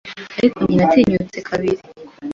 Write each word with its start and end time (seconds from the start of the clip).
Ariko 0.39 0.59
njye- 0.67 0.75
natinyutse 0.77 1.37
kabiri- 1.49 1.77